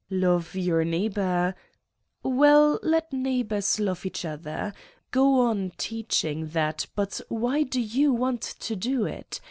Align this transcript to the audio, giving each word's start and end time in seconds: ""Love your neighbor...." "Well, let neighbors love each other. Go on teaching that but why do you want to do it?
""Love 0.09 0.55
your 0.55 0.83
neighbor...." 0.83 1.53
"Well, 2.23 2.79
let 2.81 3.13
neighbors 3.13 3.79
love 3.79 4.03
each 4.03 4.25
other. 4.25 4.73
Go 5.11 5.41
on 5.41 5.73
teaching 5.77 6.47
that 6.47 6.87
but 6.95 7.21
why 7.29 7.61
do 7.61 7.79
you 7.79 8.11
want 8.11 8.41
to 8.41 8.75
do 8.75 9.05
it? 9.05 9.39